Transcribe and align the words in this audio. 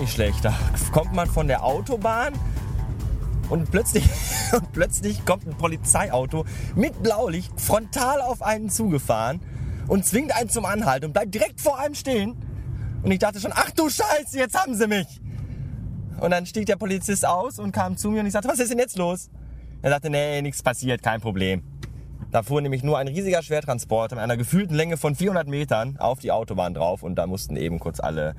nicht 0.00 0.12
schlecht. 0.12 0.44
Da 0.44 0.54
kommt 0.92 1.12
man 1.12 1.28
von 1.28 1.46
der 1.46 1.62
Autobahn 1.62 2.32
und 3.50 3.70
plötzlich, 3.70 4.04
und 4.52 4.72
plötzlich 4.72 5.24
kommt 5.26 5.46
ein 5.46 5.56
Polizeiauto 5.56 6.46
mit 6.74 7.02
Blaulicht 7.02 7.60
frontal 7.60 8.22
auf 8.22 8.42
einen 8.42 8.70
zugefahren 8.70 9.40
und 9.88 10.06
zwingt 10.06 10.34
einen 10.34 10.48
zum 10.48 10.64
Anhalten 10.64 11.06
und 11.06 11.12
bleibt 11.12 11.34
direkt 11.34 11.60
vor 11.60 11.78
einem 11.78 11.94
stehen. 11.94 12.36
Und 13.02 13.10
ich 13.10 13.18
dachte 13.18 13.40
schon, 13.40 13.52
ach 13.54 13.70
du 13.72 13.90
Scheiße, 13.90 14.38
jetzt 14.38 14.58
haben 14.58 14.74
sie 14.74 14.86
mich. 14.86 15.20
Und 16.18 16.30
dann 16.30 16.46
stieg 16.46 16.66
der 16.66 16.76
Polizist 16.76 17.26
aus 17.26 17.58
und 17.58 17.72
kam 17.72 17.96
zu 17.96 18.10
mir 18.10 18.20
und 18.20 18.26
ich 18.26 18.32
sagte, 18.32 18.48
was 18.48 18.58
ist 18.58 18.70
denn 18.70 18.78
jetzt 18.78 18.96
los? 18.96 19.28
Er 19.82 19.90
sagte, 19.90 20.08
nee, 20.08 20.40
nichts 20.40 20.62
passiert, 20.62 21.02
kein 21.02 21.20
Problem. 21.20 21.62
Da 22.30 22.42
fuhr 22.42 22.62
nämlich 22.62 22.82
nur 22.82 22.96
ein 22.98 23.08
riesiger 23.08 23.42
Schwertransporter 23.42 24.16
mit 24.16 24.22
einer 24.22 24.36
gefühlten 24.36 24.76
Länge 24.76 24.96
von 24.96 25.14
400 25.14 25.48
Metern 25.48 25.96
auf 25.98 26.20
die 26.20 26.30
Autobahn 26.30 26.72
drauf 26.72 27.02
und 27.02 27.16
da 27.16 27.26
mussten 27.26 27.56
eben 27.56 27.78
kurz 27.80 28.00
alle 28.00 28.34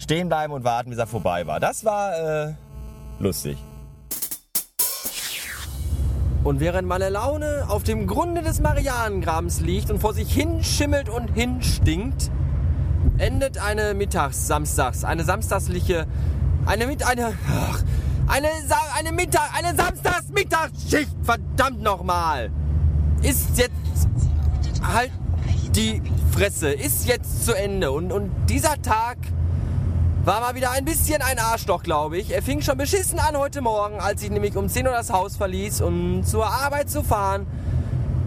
stehen 0.00 0.28
bleiben 0.28 0.52
und 0.52 0.64
warten, 0.64 0.90
bis 0.90 0.98
er 0.98 1.06
vorbei 1.06 1.46
war. 1.46 1.60
Das 1.60 1.84
war 1.84 2.16
äh, 2.18 2.54
lustig. 3.18 3.58
Und 6.42 6.58
während 6.58 6.88
meine 6.88 7.10
Laune 7.10 7.66
auf 7.68 7.82
dem 7.82 8.06
Grunde 8.06 8.40
des 8.40 8.60
Marianengrabens 8.60 9.60
liegt 9.60 9.90
und 9.90 10.00
vor 10.00 10.14
sich 10.14 10.32
hinschimmelt 10.32 11.10
und 11.10 11.28
hinstinkt, 11.34 12.30
endet 13.18 13.58
eine 13.58 13.92
Mittags-, 13.92 14.46
Samstags-, 14.46 15.04
eine 15.04 15.24
samstagsliche, 15.24 16.06
eine 16.64 16.86
mit, 16.86 17.06
eine, 17.06 17.34
ach, 17.46 17.82
eine, 18.26 18.48
eine 18.98 19.12
Mittag, 19.12 19.50
eine 19.54 19.76
Samstags-Mittagsschicht, 19.76 21.14
verdammt 21.22 21.82
nochmal. 21.82 22.50
Ist 23.22 23.58
jetzt 23.58 24.08
halt 24.82 25.12
die 25.76 26.00
Fresse, 26.32 26.72
ist 26.72 27.06
jetzt 27.06 27.44
zu 27.44 27.52
Ende 27.52 27.92
und, 27.92 28.12
und 28.12 28.30
dieser 28.48 28.80
Tag 28.80 29.18
war 30.24 30.40
mal 30.40 30.54
wieder 30.54 30.70
ein 30.72 30.84
bisschen 30.84 31.22
ein 31.22 31.38
Arschloch, 31.38 31.82
glaube 31.82 32.18
ich. 32.18 32.30
Er 32.32 32.42
fing 32.42 32.60
schon 32.60 32.76
beschissen 32.76 33.18
an 33.18 33.36
heute 33.36 33.62
Morgen, 33.62 34.00
als 34.00 34.22
ich 34.22 34.30
nämlich 34.30 34.56
um 34.56 34.68
10 34.68 34.86
Uhr 34.86 34.92
das 34.92 35.10
Haus 35.10 35.36
verließ, 35.36 35.80
um 35.80 36.24
zur 36.24 36.46
Arbeit 36.46 36.90
zu 36.90 37.02
fahren. 37.02 37.46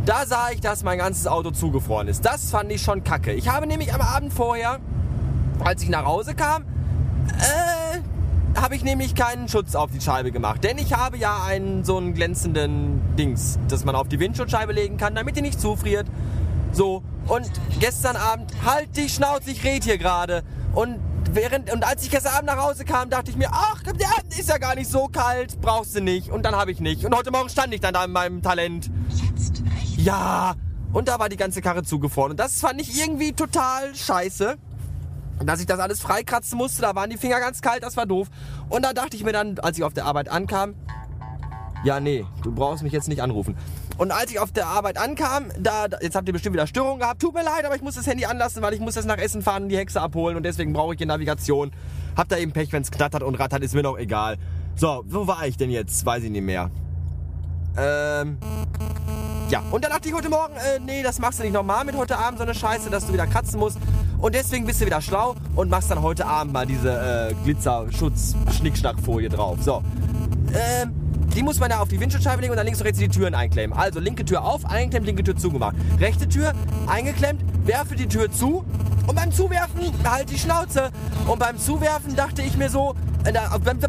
Da 0.05 0.25
sah 0.25 0.49
ich, 0.51 0.59
dass 0.59 0.83
mein 0.83 0.97
ganzes 0.97 1.27
Auto 1.27 1.51
zugefroren 1.51 2.07
ist. 2.07 2.25
Das 2.25 2.49
fand 2.49 2.71
ich 2.71 2.81
schon 2.81 3.03
kacke. 3.03 3.31
Ich 3.33 3.47
habe 3.49 3.67
nämlich 3.67 3.93
am 3.93 4.01
Abend 4.01 4.33
vorher, 4.33 4.79
als 5.63 5.83
ich 5.83 5.89
nach 5.89 6.05
Hause 6.05 6.33
kam, 6.33 6.63
äh, 7.39 8.59
habe 8.59 8.75
ich 8.75 8.83
nämlich 8.83 9.13
keinen 9.15 9.47
Schutz 9.47 9.75
auf 9.75 9.91
die 9.91 10.01
Scheibe 10.01 10.31
gemacht. 10.31 10.63
Denn 10.63 10.79
ich 10.79 10.93
habe 10.93 11.17
ja 11.17 11.43
einen 11.43 11.83
so 11.83 11.97
einen 11.97 12.15
glänzenden 12.15 13.01
Dings, 13.17 13.59
das 13.67 13.85
man 13.85 13.95
auf 13.95 14.07
die 14.07 14.19
Windschutzscheibe 14.19 14.73
legen 14.73 14.97
kann, 14.97 15.13
damit 15.15 15.37
die 15.37 15.41
nicht 15.41 15.61
zufriert. 15.61 16.07
So, 16.71 17.03
und 17.27 17.49
gestern 17.79 18.15
Abend, 18.15 18.51
halt 18.65 18.97
die 18.97 19.07
Schnauze, 19.07 19.51
ich 19.51 19.63
red 19.63 19.83
hier 19.83 19.99
gerade. 19.99 20.43
Und 20.73 20.99
während, 21.35 21.71
und 21.71 21.83
als 21.83 22.03
ich 22.03 22.09
gestern 22.09 22.33
Abend 22.33 22.47
nach 22.47 22.57
Hause 22.57 22.85
kam, 22.85 23.09
dachte 23.09 23.31
ich 23.31 23.37
mir, 23.37 23.49
ach, 23.51 23.81
der 23.83 24.09
ist 24.37 24.49
ja 24.49 24.57
gar 24.57 24.75
nicht 24.75 24.89
so 24.89 25.07
kalt, 25.07 25.59
brauchst 25.61 25.95
du 25.95 26.01
nicht. 26.01 26.29
Und 26.29 26.43
dann 26.43 26.55
habe 26.55 26.71
ich 26.71 26.79
nicht. 26.79 27.05
Und 27.05 27.15
heute 27.15 27.31
Morgen 27.31 27.49
stand 27.49 27.73
ich 27.73 27.81
dann 27.81 27.93
da 27.93 28.05
in 28.05 28.11
meinem 28.11 28.41
Talent. 28.41 28.89
Ja, 29.97 30.55
und 30.91 31.07
da 31.07 31.19
war 31.19 31.29
die 31.29 31.37
ganze 31.37 31.61
Karre 31.61 31.83
zugefroren. 31.83 32.31
Und 32.31 32.39
das 32.39 32.59
fand 32.59 32.81
ich 32.81 32.99
irgendwie 32.99 33.33
total 33.33 33.95
scheiße. 33.95 34.57
Dass 35.43 35.59
ich 35.59 35.65
das 35.65 35.79
alles 35.79 35.99
freikratzen 35.99 36.57
musste, 36.57 36.83
da 36.83 36.95
waren 36.95 37.09
die 37.09 37.17
Finger 37.17 37.39
ganz 37.39 37.61
kalt, 37.61 37.83
das 37.83 37.97
war 37.97 38.05
doof. 38.05 38.27
Und 38.69 38.85
da 38.85 38.93
dachte 38.93 39.17
ich 39.17 39.23
mir 39.23 39.33
dann, 39.33 39.59
als 39.59 39.77
ich 39.77 39.83
auf 39.83 39.93
der 39.93 40.05
Arbeit 40.05 40.29
ankam, 40.29 40.75
ja, 41.83 41.99
nee, 41.99 42.25
du 42.43 42.51
brauchst 42.53 42.81
mich 42.83 42.93
jetzt 42.93 43.09
nicht 43.09 43.21
anrufen. 43.21 43.57
Und 43.97 44.11
als 44.11 44.31
ich 44.31 44.39
auf 44.39 44.51
der 44.51 44.67
Arbeit 44.67 44.97
ankam, 44.97 45.45
da, 45.59 45.85
jetzt 46.01 46.15
habt 46.15 46.27
ihr 46.27 46.33
bestimmt 46.33 46.55
wieder 46.55 46.67
Störungen 46.67 46.99
gehabt. 46.99 47.21
Tut 47.21 47.33
mir 47.33 47.43
leid, 47.43 47.65
aber 47.65 47.75
ich 47.75 47.81
muss 47.81 47.95
das 47.95 48.07
Handy 48.07 48.25
anlassen, 48.25 48.61
weil 48.61 48.73
ich 48.73 48.79
muss 48.79 48.95
jetzt 48.95 49.05
nach 49.05 49.17
Essen 49.17 49.41
fahren 49.41 49.63
und 49.63 49.69
die 49.69 49.77
Hexe 49.77 50.01
abholen 50.01 50.35
und 50.35 50.43
deswegen 50.43 50.73
brauche 50.73 50.93
ich 50.93 50.97
die 50.97 51.05
Navigation. 51.05 51.71
Hab 52.17 52.27
da 52.29 52.37
eben 52.37 52.51
Pech, 52.51 52.71
wenn 52.73 52.81
es 52.81 52.91
knattert 52.91 53.23
und 53.23 53.35
rattert, 53.35 53.63
ist 53.63 53.73
mir 53.73 53.83
doch 53.83 53.97
egal. 53.97 54.37
So, 54.75 55.03
wo 55.05 55.27
war 55.27 55.45
ich 55.45 55.57
denn 55.57 55.69
jetzt? 55.69 56.05
Weiß 56.05 56.23
ich 56.23 56.31
nicht 56.31 56.43
mehr. 56.43 56.71
Ähm. 57.77 58.37
Ja, 59.49 59.61
und 59.71 59.83
dann 59.83 59.91
dachte 59.91 60.07
ich 60.09 60.15
heute 60.15 60.29
Morgen, 60.29 60.55
äh, 60.55 60.79
nee, 60.79 61.03
das 61.03 61.19
machst 61.19 61.39
du 61.39 61.43
nicht 61.43 61.53
nochmal 61.53 61.85
mit 61.85 61.95
heute 61.95 62.17
Abend, 62.17 62.39
so 62.39 62.43
eine 62.43 62.55
Scheiße, 62.55 62.89
dass 62.89 63.05
du 63.05 63.13
wieder 63.13 63.27
kratzen 63.27 63.59
musst. 63.59 63.77
Und 64.19 64.33
deswegen 64.33 64.65
bist 64.65 64.81
du 64.81 64.85
wieder 64.85 65.01
schlau 65.01 65.35
und 65.55 65.69
machst 65.69 65.91
dann 65.91 66.01
heute 66.01 66.25
Abend 66.25 66.53
mal 66.53 66.65
diese 66.65 66.89
äh, 66.89 67.35
Glitzer-Schutz-Schnickschnackfolie 67.43 69.29
drauf. 69.29 69.59
So. 69.61 69.83
Ähm, 70.53 71.02
die 71.35 71.43
muss 71.43 71.59
man 71.59 71.69
da 71.69 71.79
auf 71.79 71.87
die 71.87 71.99
Windschutzscheibe 71.99 72.41
legen 72.41 72.51
und 72.51 72.57
dann 72.57 72.65
links 72.65 72.79
und 72.79 72.85
rechts 72.85 72.99
die 72.99 73.07
Türen 73.07 73.35
einklemmen. 73.35 73.77
Also 73.77 73.99
linke 73.99 74.25
Tür 74.25 74.43
auf, 74.43 74.65
eingeklemmt, 74.65 75.05
linke 75.07 75.23
Tür 75.23 75.35
zugemacht. 75.35 75.75
Rechte 75.99 76.27
Tür 76.27 76.53
eingeklemmt, 76.87 77.41
werfe 77.65 77.95
die 77.95 78.07
Tür 78.07 78.31
zu 78.31 78.63
und 79.07 79.15
beim 79.15 79.31
Zuwerfen 79.31 79.91
halt 80.03 80.29
die 80.29 80.37
Schnauze. 80.37 80.91
Und 81.27 81.39
beim 81.39 81.57
Zuwerfen 81.57 82.15
dachte 82.15 82.41
ich 82.41 82.55
mir 82.55 82.69
so, 82.69 82.95
äh, 83.25 83.33
beim, 83.63 83.79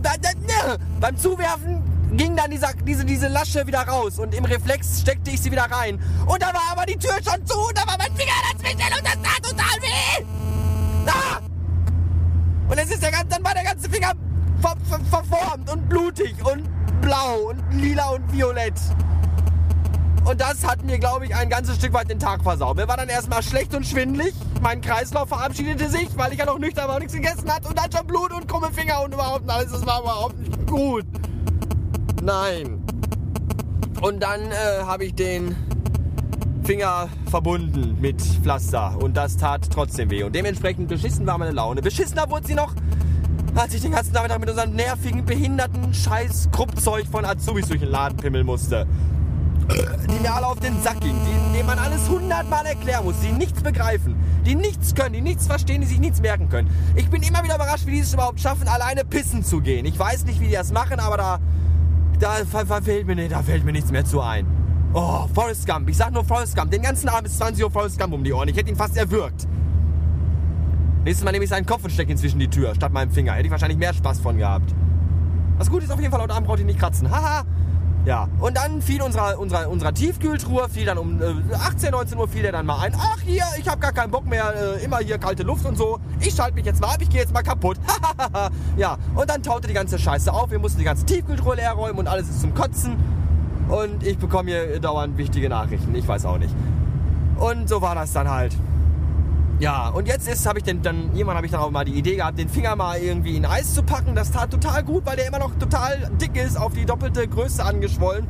beim 1.01 1.17
Zuwerfen 1.17 1.83
ging 2.17 2.37
dann 2.37 2.51
dieser, 2.51 2.73
diese, 2.87 3.05
diese 3.05 3.29
Lasche 3.29 3.67
wieder 3.67 3.81
raus 3.81 4.19
und 4.19 4.35
im 4.35 4.45
Reflex 4.45 5.01
steckte 5.01 5.31
ich 5.31 5.41
sie 5.41 5.51
wieder 5.51 5.65
rein. 5.65 6.01
Und 6.27 6.43
da 6.43 6.47
war 6.47 6.73
aber 6.73 6.87
die 6.87 6.97
Tür 6.97 7.15
schon 7.15 7.45
zu 7.47 7.59
und 7.59 7.77
da 7.77 7.87
war 7.87 7.99
mein 7.99 8.15
Finger 8.17 8.33
dazwischen 8.53 8.77
und 8.77 9.05
das 9.05 9.23
tat 9.23 9.43
total 9.43 9.83
weh. 9.83 10.25
Ah! 11.07 11.41
Und 12.69 12.79
es 12.79 12.91
ist 12.91 13.03
der, 13.03 13.11
dann 13.29 13.45
war 13.45 13.55
der 13.55 13.65
ganze 13.65 13.91
Finger 13.91 14.13
ver, 14.61 14.75
ver, 14.89 15.01
verformt 15.11 15.71
und 15.71 15.89
blutig 15.89 16.35
und 16.45 16.65
blau 17.05 17.51
und 17.51 17.63
lila 17.73 18.11
und 18.11 18.33
violett. 18.33 18.75
Und 20.25 20.41
das 20.41 20.67
hat 20.67 20.83
mir, 20.85 20.99
glaube 20.99 21.27
ich, 21.27 21.37
ein 21.37 21.51
ganzes 21.51 21.77
Stück 21.77 21.93
weit 21.93 22.09
den 22.09 22.19
Tag 22.19 22.43
versaut. 22.43 22.77
Mir 22.77 22.89
war 22.89 22.97
dann 22.97 23.11
erstmal 23.11 23.43
schlecht 23.43 23.75
und 23.75 23.87
schwindlig. 23.87 24.33
Mein 24.63 24.81
Kreislauf 24.81 25.29
verabschiedete 25.29 25.91
sich, 25.91 26.09
weil 26.17 26.33
ich 26.33 26.39
ja 26.39 26.47
noch 26.47 26.59
nüchtern 26.59 26.89
war 26.89 26.95
und 26.95 27.01
nichts 27.01 27.15
gegessen 27.15 27.53
hat. 27.53 27.67
Und 27.67 27.79
dann 27.79 27.93
schon 27.93 28.07
Blut 28.07 28.33
und 28.33 28.49
krumme 28.49 28.73
Finger 28.73 29.03
und 29.05 29.13
überhaupt 29.13 29.49
alles. 29.51 29.71
Das 29.71 29.85
war 29.85 30.01
überhaupt 30.01 30.39
nicht 30.39 30.67
gut. 30.67 31.05
Nein. 32.23 32.83
Und 34.01 34.23
dann 34.23 34.51
äh, 34.51 34.55
habe 34.85 35.05
ich 35.05 35.15
den 35.15 35.55
Finger 36.65 37.11
verbunden 37.31 37.99
mit 38.01 38.23
Pflaster. 38.23 38.97
Und 39.03 39.19
das 39.19 39.37
tat 39.37 39.69
trotzdem 39.71 40.09
weh. 40.09 40.23
Und 40.23 40.35
dementsprechend 40.35 40.89
beschissen 40.89 41.27
war 41.27 41.37
meine 41.37 41.53
Laune. 41.53 41.83
Beschissener 41.83 42.31
wurde 42.31 42.47
sie 42.47 42.55
noch, 42.55 42.75
als 43.57 43.75
ich 43.75 43.83
den 43.83 43.93
ganzen 43.93 44.13
Nachmittag 44.13 44.41
mit 44.41 44.51
unserem 44.51 44.75
nervigen, 44.75 45.25
behinderten 45.25 45.95
scheiß 45.95 46.49
Kruppzeug 46.53 47.07
von 47.07 47.25
Azubis 47.25 47.69
durch 47.69 47.81
den 47.81 47.91
Laden 47.91 48.17
pimmeln 48.17 48.47
musste. 48.47 48.87
Die 50.11 50.21
mir 50.21 50.35
alle 50.35 50.47
auf 50.47 50.61
den 50.61 50.83
Sack 50.83 51.01
gingen, 51.01 51.25
denen 51.55 51.67
man 51.67 51.79
alles 51.79 52.09
hundertmal 52.09 52.67
erklären 52.67 53.05
muss, 53.05 53.15
die 53.21 53.33
nichts 53.33 53.63
begreifen, 53.63 54.17
die 54.45 54.55
nichts 54.55 54.95
können, 54.95 55.15
die 55.15 55.23
nichts 55.23 55.47
verstehen, 55.47 55.81
die 55.81 55.87
sich 55.87 56.01
nichts 56.01 56.21
merken 56.21 56.49
können. 56.49 56.69
Ich 56.97 57.09
bin 57.09 57.23
immer 57.23 57.43
wieder 57.43 57.55
überrascht, 57.55 57.87
wie 57.87 57.93
die 57.93 58.01
es 58.01 58.13
überhaupt 58.13 58.41
schaffen, 58.41 58.69
alleine 58.69 59.05
pissen 59.05 59.43
zu 59.43 59.61
gehen. 59.61 59.87
Ich 59.87 59.99
weiß 59.99 60.27
nicht, 60.27 60.41
wie 60.41 60.49
die 60.49 60.53
das 60.53 60.73
machen, 60.73 61.01
aber 61.01 61.17
da, 61.17 61.39
da, 62.19 62.33
fällt 62.83 63.07
mir, 63.07 63.29
da 63.29 63.43
fällt 63.43 63.65
mir 63.65 63.73
nichts 63.73 63.91
mehr 63.91 64.05
zu 64.05 64.21
ein. 64.21 64.47
Oh, 64.93 65.27
Forrest 65.35 65.67
Gump. 65.67 65.89
Ich 65.89 65.97
sag 65.97 66.13
nur 66.13 66.25
Forrest 66.25 66.57
Gump. 66.57 66.71
Den 66.71 66.83
ganzen 66.83 67.09
Abend 67.09 67.27
ist 67.27 67.39
20 67.39 67.65
Uhr 67.65 67.71
Forrest 67.71 67.99
Gump 67.99 68.13
um 68.13 68.23
die 68.23 68.33
Ohren. 68.33 68.49
Ich 68.49 68.57
hätte 68.57 68.71
ihn 68.71 68.77
fast 68.77 68.97
erwürgt. 68.97 69.47
Nächstes 71.05 71.23
Mal 71.23 71.33
nehme 71.33 71.45
ich 71.45 71.51
seinen 71.51 71.67
Kopf 71.67 71.85
und 71.85 71.91
stecke 71.91 72.13
ihn 72.13 72.17
zwischen 72.17 72.39
die 72.39 72.49
Tür, 72.49 72.75
statt 72.75 72.91
meinem 72.91 73.11
Finger. 73.11 73.33
Hätte 73.35 73.45
ich 73.45 73.51
wahrscheinlich 73.51 73.79
mehr 73.79 73.93
Spaß 73.93 74.21
von 74.21 74.39
gehabt. 74.39 74.75
Was 75.59 75.71
gut 75.71 75.83
ist 75.83 75.93
auf 75.93 76.01
jeden 76.01 76.11
Fall, 76.11 76.23
heute 76.23 76.33
Abend 76.33 76.47
braucht 76.47 76.61
ihr 76.61 76.65
nicht 76.65 76.79
kratzen. 76.79 77.11
Haha. 77.11 77.45
Ja, 78.07 78.29
und 78.39 78.57
dann 78.57 78.81
fiel 78.81 79.03
unserer, 79.03 79.39
unserer, 79.39 79.69
unserer 79.69 79.93
Tiefkühltruhe, 79.93 80.69
fiel 80.69 80.87
dann 80.87 80.99
um 80.99 81.21
äh, 81.23 81.55
18, 81.55 81.91
19 81.91 82.19
Uhr 82.19 82.29
fiel 82.29 82.43
der 82.43 82.53
dann 82.53 82.65
mal 82.67 82.81
ein. 82.81 82.95
Ach 82.99 83.21
hier, 83.21 83.45
ich 83.59 83.69
habe 83.69 83.81
gar 83.81 83.93
keinen 83.93 84.11
Bock 84.11 84.27
mehr, 84.27 84.79
äh, 84.79 84.85
immer 84.85 84.99
hier 84.99 85.19
kalte 85.19 85.43
Luft 85.43 85.67
und 85.67 85.77
so. 85.77 86.01
Ich 86.21 86.35
schalte 86.35 86.55
mich 86.55 86.65
jetzt 86.65 86.81
mal 86.81 86.89
ab, 86.89 86.99
ich 87.01 87.11
gehe 87.11 87.21
jetzt 87.21 87.33
mal 87.35 87.43
kaputt. 87.43 87.79
ja, 88.77 88.97
und 89.15 89.29
dann 89.29 89.43
taute 89.43 89.69
die 89.69 89.75
ganze 89.75 89.99
Scheiße 89.99 90.33
auf. 90.33 90.51
Wir 90.51 90.59
mussten 90.59 90.79
die 90.79 90.85
ganze 90.85 91.05
Tiefkühltruhe 91.05 91.57
leer 91.57 91.73
räumen 91.73 91.99
und 91.99 92.09
alles 92.09 92.29
ist 92.29 92.41
zum 92.41 92.55
Kotzen. 92.55 92.97
Und 93.69 94.03
ich 94.07 94.19
bekomme 94.19 94.51
hier 94.51 94.81
dauernd 94.81 95.17
wichtige 95.19 95.49
Nachrichten. 95.51 95.95
Ich 95.95 96.09
weiß 96.09 96.27
auch 96.27 96.39
nicht. 96.39 96.55
Und 97.37 97.69
so 97.69 97.81
war 97.83 97.95
das 97.95 98.13
dann 98.13 98.31
halt. 98.31 98.55
Ja, 99.61 99.89
und 99.89 100.09
jetzt 100.09 100.29
ist, 100.29 100.47
habe 100.47 100.59
ich 100.59 100.65
denn 100.65 100.83
dann, 100.83 101.11
irgendwann 101.15 101.37
habe 101.37 101.47
ich 101.47 101.53
dann 101.53 101.61
auch 101.61 101.71
mal 101.71 101.85
die 101.85 101.93
Idee 101.93 102.17
gehabt, 102.17 102.39
den 102.39 102.49
Finger 102.49 102.75
mal 102.75 102.99
irgendwie 102.99 103.37
in 103.37 103.47
Eis 103.47 103.73
zu 103.73 103.83
packen. 103.83 104.15
Das 104.15 104.33
tat 104.33 104.51
total 104.51 104.83
gut, 104.83 105.07
weil 105.07 105.17
der 105.17 105.29
immer 105.29 105.39
noch 105.39 105.55
total 105.59 106.11
dick 106.21 106.37
ist, 106.37 106.57
auf 106.57 106.73
die 106.73 106.85
doppelte 106.85 107.27
Größe 107.29 107.65
angeschwollen 107.65 108.27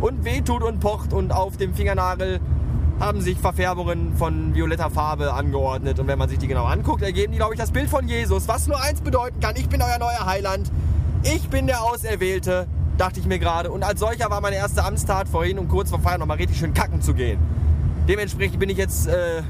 und 0.00 0.24
wehtut 0.24 0.62
und 0.62 0.78
pocht 0.78 1.12
und 1.12 1.32
auf 1.32 1.56
dem 1.56 1.74
Fingernagel 1.74 2.40
haben 3.00 3.20
sich 3.20 3.38
Verfärbungen 3.38 4.16
von 4.16 4.54
violetter 4.54 4.90
Farbe 4.90 5.32
angeordnet. 5.32 5.98
Und 5.98 6.06
wenn 6.06 6.18
man 6.18 6.28
sich 6.28 6.38
die 6.38 6.48
genau 6.48 6.64
anguckt, 6.64 7.02
ergeben 7.02 7.32
die, 7.32 7.38
glaube 7.38 7.54
ich, 7.54 7.60
das 7.60 7.70
Bild 7.70 7.88
von 7.88 8.06
Jesus, 8.08 8.48
was 8.48 8.66
nur 8.66 8.80
eins 8.80 9.00
bedeuten 9.00 9.40
kann. 9.40 9.56
Ich 9.56 9.68
bin 9.68 9.82
euer 9.82 9.98
neuer 9.98 10.26
Heiland. 10.26 10.70
Ich 11.22 11.48
bin 11.48 11.66
der 11.66 11.82
Auserwählte, 11.82 12.66
dachte 12.96 13.20
ich 13.20 13.26
mir 13.26 13.38
gerade. 13.38 13.70
Und 13.70 13.82
als 13.82 14.00
solcher 14.00 14.30
war 14.30 14.40
meine 14.40 14.56
erste 14.56 14.84
Amtstat 14.84 15.28
vorhin, 15.28 15.58
um 15.58 15.68
kurz 15.68 15.90
vor 15.90 16.00
Feiern 16.00 16.20
nochmal 16.20 16.38
richtig 16.38 16.58
schön 16.58 16.74
kacken 16.74 17.00
zu 17.00 17.14
gehen. 17.14 17.38
Dementsprechend 18.08 18.58
bin 18.58 18.68
ich 18.68 18.78
jetzt 18.78 19.06
äh, 19.06 19.42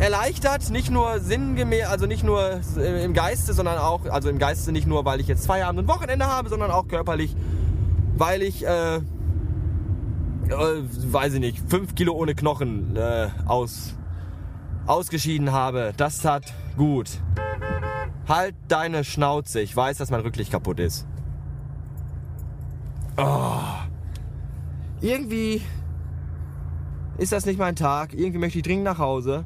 erleichtert, 0.00 0.70
nicht 0.70 0.90
nur 0.90 1.20
sinngemäß, 1.20 1.86
also 1.86 2.06
nicht 2.06 2.24
nur 2.24 2.60
im 2.76 3.12
Geiste, 3.12 3.52
sondern 3.52 3.78
auch, 3.78 4.06
also 4.06 4.30
im 4.30 4.38
Geiste 4.38 4.72
nicht 4.72 4.86
nur, 4.86 5.04
weil 5.04 5.20
ich 5.20 5.28
jetzt 5.28 5.46
Feierabend 5.46 5.80
und 5.80 5.88
Wochenende 5.88 6.26
habe, 6.26 6.48
sondern 6.48 6.70
auch 6.70 6.88
körperlich, 6.88 7.36
weil 8.16 8.42
ich, 8.42 8.66
äh, 8.66 8.96
äh, 8.96 9.00
weiß 10.48 11.34
ich 11.34 11.40
nicht, 11.40 11.58
fünf 11.68 11.94
Kilo 11.94 12.14
ohne 12.14 12.34
Knochen 12.34 12.96
äh, 12.96 13.28
aus, 13.46 13.94
ausgeschieden 14.86 15.52
habe. 15.52 15.92
Das 15.96 16.20
tat 16.20 16.54
gut. 16.76 17.10
Halt 18.26 18.54
deine 18.68 19.04
Schnauze. 19.04 19.60
Ich 19.60 19.76
weiß, 19.76 19.98
dass 19.98 20.10
mein 20.10 20.20
Rücklicht 20.20 20.50
kaputt 20.50 20.80
ist. 20.80 21.06
Oh. 23.18 23.58
Irgendwie 25.02 25.62
ist 27.18 27.32
das 27.32 27.44
nicht 27.44 27.58
mein 27.58 27.76
Tag. 27.76 28.14
Irgendwie 28.14 28.38
möchte 28.38 28.58
ich 28.58 28.64
dringend 28.64 28.84
nach 28.84 28.98
Hause. 28.98 29.44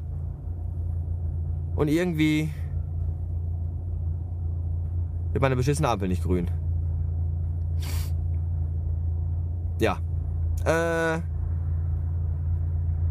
Und 1.75 1.87
irgendwie 1.89 2.49
wird 5.31 5.41
meine 5.41 5.55
beschissene 5.55 5.89
Ampel 5.89 6.07
nicht 6.07 6.23
grün. 6.23 6.49
Ja. 9.79 9.97
Äh. 10.63 11.19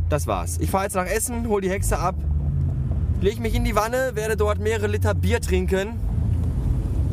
Das 0.09 0.27
war's. 0.27 0.59
Ich 0.59 0.71
fahre 0.71 0.85
jetzt 0.85 0.95
nach 0.95 1.07
Essen, 1.07 1.49
hol 1.49 1.61
die 1.61 1.71
Hexe 1.71 1.99
ab, 1.99 2.15
leg 3.21 3.41
mich 3.41 3.55
in 3.55 3.65
die 3.65 3.75
Wanne, 3.75 4.13
werde 4.15 4.37
dort 4.37 4.61
mehrere 4.61 4.87
Liter 4.87 5.15
Bier 5.15 5.41
trinken 5.41 5.99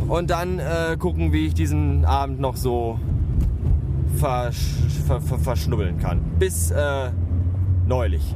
und 0.08 0.30
dann 0.30 0.60
äh, 0.60 0.98
gucken, 1.00 1.32
wie 1.32 1.48
ich 1.48 1.54
diesen 1.54 2.06
Abend 2.06 2.40
noch 2.40 2.58
so 2.58 3.00
versch 4.18 4.76
ver 5.08 5.22
ver 5.22 5.40
verschnubbeln 5.40 5.98
kann. 6.00 6.22
Bis 6.38 6.72
äh, 6.72 7.12
neulich. 7.88 8.36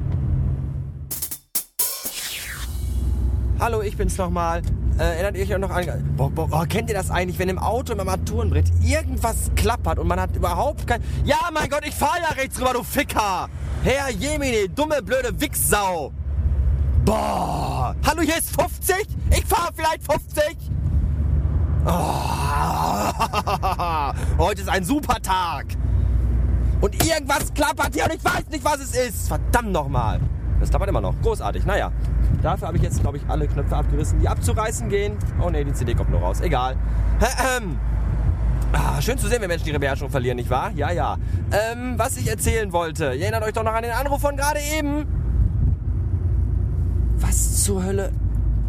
Hallo, 3.65 3.81
ich 3.81 3.97
bin's 3.97 4.15
nochmal. 4.19 4.61
Äh, 4.99 5.15
erinnert 5.15 5.35
ihr 5.37 5.43
euch 5.43 5.55
auch 5.55 5.57
noch 5.57 5.71
an... 5.71 6.13
Boah, 6.15 6.29
boah, 6.29 6.47
oh, 6.51 6.65
kennt 6.69 6.87
ihr 6.87 6.95
das 6.95 7.09
eigentlich, 7.09 7.39
wenn 7.39 7.49
im 7.49 7.57
Auto 7.57 7.93
im 7.93 7.99
Armaturenbrett 7.99 8.71
irgendwas 8.79 9.49
klappert 9.55 9.97
und 9.97 10.07
man 10.07 10.19
hat 10.19 10.35
überhaupt 10.35 10.85
kein... 10.85 11.01
Ja, 11.23 11.49
mein 11.51 11.67
Gott, 11.67 11.81
ich 11.83 11.95
fahr 11.95 12.15
ja 12.21 12.29
rechts 12.35 12.61
rüber, 12.61 12.73
du 12.73 12.83
Ficker! 12.83 13.49
Herr 13.81 14.11
Jemine, 14.11 14.69
dumme, 14.69 15.01
blöde 15.01 15.41
Wichsau! 15.41 16.11
Boah! 17.05 17.95
Hallo, 18.05 18.21
hier 18.21 18.37
ist 18.37 18.51
50? 18.51 18.97
Ich 19.31 19.45
fahr 19.45 19.71
vielleicht 19.73 20.03
50? 20.03 20.43
Oh, 21.87 22.03
heute 24.43 24.61
ist 24.61 24.69
ein 24.69 24.83
super 24.83 25.19
Tag. 25.23 25.65
Und 26.81 27.03
irgendwas 27.03 27.51
klappert 27.51 27.95
hier 27.95 28.03
und 28.05 28.13
ich 28.13 28.23
weiß 28.23 28.47
nicht, 28.51 28.63
was 28.63 28.77
es 28.77 28.95
ist. 28.95 29.27
Verdammt 29.27 29.71
nochmal. 29.71 30.19
Das 30.59 30.69
klappert 30.69 30.89
immer 30.89 31.01
noch. 31.01 31.13
Großartig. 31.21 31.65
Naja, 31.65 31.91
dafür 32.41 32.67
habe 32.67 32.77
ich 32.77 32.83
jetzt, 32.83 33.01
glaube 33.01 33.17
ich, 33.17 33.23
alle 33.27 33.47
Knöpfe 33.47 33.75
abgerissen, 33.75 34.19
die 34.19 34.27
abzureißen 34.27 34.89
gehen. 34.89 35.17
Oh 35.41 35.49
ne, 35.49 35.65
die 35.65 35.73
CD 35.73 35.93
kommt 35.93 36.11
nur 36.11 36.21
raus. 36.21 36.41
Egal. 36.41 36.75
Ah, 38.71 39.01
schön 39.01 39.17
zu 39.17 39.27
sehen, 39.27 39.41
wenn 39.41 39.47
Menschen 39.47 39.67
ihre 39.67 39.79
Beherrschung 39.79 40.09
verlieren, 40.09 40.37
nicht 40.37 40.49
wahr? 40.49 40.71
Ja, 40.75 40.91
ja. 40.91 41.17
Ähm, 41.51 41.93
was 41.97 42.17
ich 42.17 42.27
erzählen 42.27 42.73
wollte. 42.73 43.13
Ihr 43.13 43.21
erinnert 43.21 43.43
euch 43.43 43.53
doch 43.53 43.63
noch 43.63 43.73
an 43.73 43.83
den 43.83 43.93
Anruf 43.93 44.21
von 44.21 44.35
gerade 44.35 44.59
eben. 44.77 45.05
Was 47.17 47.63
zur 47.63 47.83
Hölle? 47.83 48.11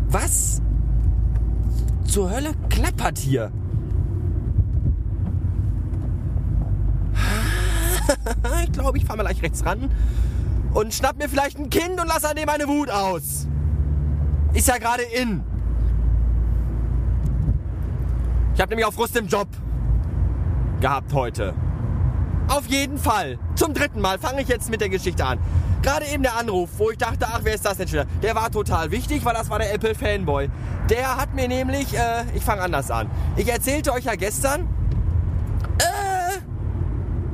Was 0.08 0.62
zur 2.04 2.30
Hölle 2.30 2.52
klappert 2.68 3.18
hier? 3.18 3.50
ich 8.64 8.72
glaube, 8.72 8.98
ich 8.98 9.04
fahre 9.04 9.16
mal 9.18 9.24
gleich 9.24 9.42
rechts 9.42 9.64
ran 9.64 9.90
und 10.76 10.92
schnapp 10.92 11.16
mir 11.16 11.28
vielleicht 11.28 11.58
ein 11.58 11.70
Kind 11.70 11.98
und 11.98 12.06
lass 12.06 12.22
an 12.24 12.36
dem 12.36 12.44
meine 12.44 12.68
Wut 12.68 12.90
aus. 12.90 13.48
Ist 14.52 14.68
ja 14.68 14.76
gerade 14.76 15.04
in. 15.04 15.42
Ich 18.54 18.60
habe 18.60 18.70
nämlich 18.70 18.84
auf 18.84 18.94
Frust 18.94 19.16
im 19.16 19.26
Job 19.26 19.48
gehabt 20.80 21.14
heute. 21.14 21.54
Auf 22.48 22.66
jeden 22.66 22.98
Fall. 22.98 23.38
Zum 23.54 23.72
dritten 23.72 24.02
Mal 24.02 24.18
fange 24.18 24.42
ich 24.42 24.48
jetzt 24.48 24.70
mit 24.70 24.82
der 24.82 24.90
Geschichte 24.90 25.24
an. 25.24 25.38
Gerade 25.80 26.06
eben 26.06 26.22
der 26.22 26.36
Anruf, 26.36 26.68
wo 26.76 26.90
ich 26.90 26.98
dachte, 26.98 27.26
ach, 27.26 27.40
wer 27.42 27.54
ist 27.54 27.64
das 27.64 27.78
denn 27.78 27.88
schon? 27.88 28.04
Der 28.22 28.34
war 28.34 28.50
total 28.50 28.90
wichtig, 28.90 29.24
weil 29.24 29.34
das 29.34 29.48
war 29.48 29.58
der 29.58 29.72
Apple 29.72 29.94
Fanboy. 29.94 30.50
Der 30.90 31.16
hat 31.16 31.34
mir 31.34 31.48
nämlich, 31.48 31.96
äh, 31.96 32.24
ich 32.34 32.44
fange 32.44 32.60
anders 32.60 32.90
an. 32.90 33.10
Ich 33.36 33.48
erzählte 33.48 33.94
euch 33.94 34.04
ja 34.04 34.14
gestern, 34.14 34.68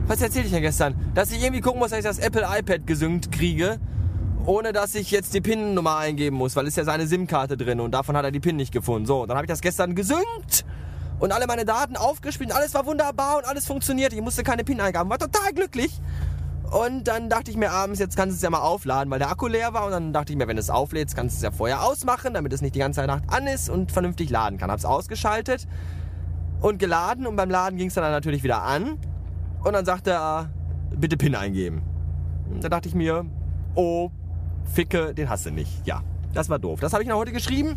was 0.06 0.20
erzählte 0.20 0.48
ich 0.48 0.52
ja 0.52 0.60
gestern? 0.60 0.94
Dass 1.14 1.30
ich 1.30 1.42
irgendwie 1.42 1.60
gucken 1.60 1.80
muss, 1.80 1.90
dass 1.90 2.00
ich 2.00 2.04
das 2.04 2.18
Apple 2.18 2.46
iPad 2.48 2.86
gesynkt 2.86 3.32
kriege, 3.32 3.78
ohne 4.44 4.72
dass 4.72 4.94
ich 4.94 5.10
jetzt 5.10 5.34
die 5.34 5.40
PIN-Nummer 5.40 5.96
eingeben 5.98 6.36
muss, 6.36 6.56
weil 6.56 6.66
ist 6.66 6.76
ja 6.76 6.84
seine 6.84 7.06
SIM-Karte 7.06 7.56
drin 7.56 7.80
und 7.80 7.92
davon 7.92 8.16
hat 8.16 8.24
er 8.24 8.30
die 8.30 8.40
PIN 8.40 8.56
nicht 8.56 8.72
gefunden. 8.72 9.06
So, 9.06 9.26
dann 9.26 9.36
habe 9.36 9.46
ich 9.46 9.50
das 9.50 9.60
gestern 9.60 9.94
gesynkt 9.94 10.64
und 11.20 11.32
alle 11.32 11.46
meine 11.46 11.64
Daten 11.64 11.96
aufgespielt 11.96 12.52
alles 12.52 12.74
war 12.74 12.84
wunderbar 12.84 13.38
und 13.38 13.46
alles 13.46 13.66
funktioniert. 13.66 14.12
Ich 14.12 14.20
musste 14.20 14.42
keine 14.42 14.64
PIN 14.64 14.80
eingeben, 14.80 15.08
war 15.08 15.18
total 15.18 15.52
glücklich. 15.52 16.00
Und 16.72 17.06
dann 17.06 17.28
dachte 17.28 17.50
ich 17.50 17.58
mir 17.58 17.70
abends, 17.70 18.00
jetzt 18.00 18.16
kannst 18.16 18.32
du 18.32 18.36
es 18.36 18.42
ja 18.42 18.48
mal 18.48 18.60
aufladen, 18.60 19.10
weil 19.10 19.18
der 19.18 19.30
Akku 19.30 19.46
leer 19.46 19.74
war. 19.74 19.84
Und 19.84 19.90
dann 19.92 20.12
dachte 20.14 20.32
ich 20.32 20.38
mir, 20.38 20.48
wenn 20.48 20.56
du 20.56 20.60
es 20.60 20.70
auflädst, 20.70 21.14
kannst 21.14 21.36
du 21.36 21.38
es 21.38 21.42
ja 21.42 21.50
vorher 21.50 21.84
ausmachen, 21.84 22.32
damit 22.32 22.52
es 22.54 22.62
nicht 22.62 22.74
die 22.74 22.78
ganze 22.78 23.06
Nacht 23.06 23.24
an 23.28 23.46
ist 23.46 23.68
und 23.68 23.92
vernünftig 23.92 24.30
laden 24.30 24.58
kann. 24.58 24.70
Hab's 24.70 24.86
ausgeschaltet 24.86 25.68
und 26.62 26.78
geladen 26.78 27.26
und 27.26 27.36
beim 27.36 27.50
Laden 27.50 27.76
ging 27.76 27.88
es 27.88 27.94
dann 27.94 28.10
natürlich 28.10 28.42
wieder 28.42 28.62
an. 28.62 28.98
Und 29.64 29.72
dann 29.72 29.84
sagte 29.84 30.10
er, 30.10 30.50
bitte 30.96 31.16
PIN 31.16 31.34
eingeben. 31.34 31.82
Da 32.60 32.68
dachte 32.68 32.88
ich 32.88 32.94
mir, 32.94 33.24
oh, 33.74 34.10
Ficke, 34.64 35.14
den 35.14 35.28
hast 35.28 35.46
du 35.46 35.50
nicht. 35.50 35.86
Ja, 35.86 36.02
das 36.34 36.48
war 36.48 36.58
doof. 36.58 36.80
Das 36.80 36.92
habe 36.92 37.02
ich 37.02 37.08
noch 37.08 37.16
heute 37.16 37.32
geschrieben. 37.32 37.76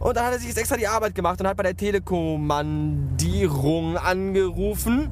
Und 0.00 0.16
dann 0.16 0.26
hat 0.26 0.32
er 0.32 0.38
sich 0.38 0.48
jetzt 0.48 0.58
extra 0.58 0.76
die 0.76 0.88
Arbeit 0.88 1.14
gemacht 1.14 1.40
und 1.40 1.46
hat 1.46 1.56
bei 1.56 1.62
der 1.62 1.76
Telekommandierung 1.76 3.96
angerufen 3.96 5.10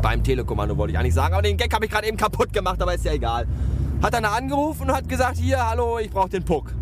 beim 0.00 0.22
Telekommando 0.22 0.76
wollte 0.76 0.92
ich 0.92 0.98
eigentlich 0.98 1.14
sagen, 1.14 1.34
aber 1.34 1.42
den 1.42 1.56
Gag 1.56 1.72
habe 1.72 1.84
ich 1.84 1.90
gerade 1.90 2.08
eben 2.08 2.16
kaputt 2.16 2.52
gemacht, 2.52 2.80
aber 2.80 2.94
ist 2.94 3.04
ja 3.04 3.12
egal. 3.12 3.46
Hat 4.02 4.14
dann 4.14 4.24
angerufen 4.24 4.88
und 4.88 4.96
hat 4.96 5.08
gesagt, 5.08 5.36
hier, 5.36 5.68
hallo, 5.68 5.98
ich 5.98 6.10
brauche 6.10 6.30
den 6.30 6.44
Puck. 6.44 6.74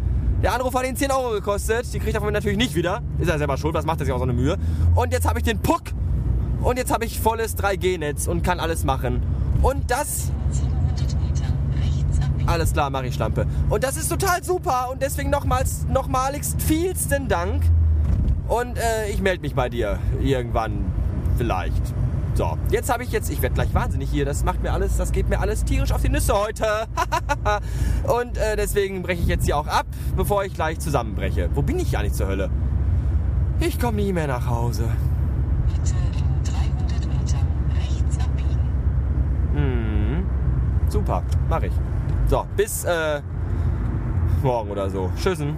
Der 0.43 0.55
Anruf 0.55 0.73
hat 0.75 0.87
ihn 0.87 0.95
10 0.95 1.11
Euro 1.11 1.31
gekostet, 1.31 1.93
die 1.93 1.99
kriegt 1.99 2.15
er 2.15 2.21
von 2.21 2.27
mir 2.27 2.33
natürlich 2.33 2.59
nicht 2.59 2.77
wieder. 2.77 3.03
Ist 3.19 3.29
er 3.29 3.39
selber 3.39 3.57
schuld, 3.57 3.75
was 3.75 3.85
macht 3.85 4.01
er 4.01 4.07
sich 4.07 4.15
auch 4.15 4.19
so 4.19 4.25
eine 4.25 4.33
Mühe. 4.33 4.57
Und 4.95 5.13
jetzt 5.13 5.29
habe 5.29 5.41
ich 5.41 5.45
den 5.45 5.59
Puck 5.59 5.83
und 6.63 6.77
jetzt 6.77 6.93
habe 6.93 7.05
ich 7.05 7.21
volles 7.21 7.57
3G-Netz 7.57 8.27
und 8.27 8.43
kann 8.43 8.61
alles 8.61 8.85
machen. 8.85 9.23
Und 9.63 9.91
das... 9.91 10.31
Alles 12.47 12.73
klar, 12.73 12.89
mache 12.89 13.07
ich 13.07 13.15
Schlampe. 13.15 13.47
Und 13.69 13.85
das 13.85 13.99
ist 13.99 14.09
total 14.09 14.43
super 14.43 14.89
und 14.91 15.03
deswegen 15.03 15.29
nochmals, 15.29 15.87
nochmaligst 15.87 16.63
vielsten 16.63 17.29
Dank. 17.29 17.63
Und 18.49 18.79
äh, 18.79 19.11
ich 19.11 19.21
melde 19.21 19.43
mich 19.43 19.55
bei 19.55 19.69
dir 19.69 19.99
irgendwann 20.21 20.87
vielleicht. 21.37 21.95
So, 22.35 22.57
jetzt 22.71 22.91
habe 22.91 23.03
ich 23.03 23.11
jetzt, 23.11 23.31
ich 23.31 23.43
werde 23.43 23.55
gleich 23.55 23.75
wahnsinnig 23.75 24.09
hier. 24.11 24.25
Das 24.25 24.45
macht 24.45 24.63
mir 24.63 24.73
alles, 24.73 24.97
das 24.97 25.13
geht 25.13 25.29
mir 25.29 25.41
alles 25.41 25.65
tierisch 25.65 25.93
auf 25.93 26.01
die 26.01 26.09
Nüsse 26.09 26.33
heute. 26.35 26.87
und 28.05 28.39
äh, 28.39 28.57
deswegen 28.57 29.03
breche 29.03 29.21
ich 29.21 29.29
jetzt 29.29 29.45
hier 29.45 29.59
auch 29.59 29.67
ab, 29.67 29.87
bevor 30.17 30.45
ich 30.45 30.55
gleich 30.55 30.79
zusammenbreche. 30.79 31.51
Wo 31.55 31.61
bin 31.61 31.79
ich 31.79 31.93
ja 31.93 32.03
nicht 32.03 32.15
zur 32.15 32.29
Hölle? 32.29 32.49
Ich 33.61 33.79
komme 33.79 34.01
nie 34.01 34.13
mehr 34.13 34.29
nach 34.29 34.47
Hause. 34.47 34.85
Bitte 35.67 36.08
super, 40.89 41.23
mache 41.49 41.67
ich. 41.67 41.73
So, 42.29 42.45
bis 42.57 42.85
äh, 42.85 43.21
morgen 44.43 44.71
oder 44.71 44.91
so. 44.91 45.11
Tschüssen. 45.17 45.57